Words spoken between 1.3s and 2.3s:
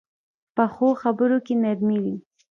کې نرمي وي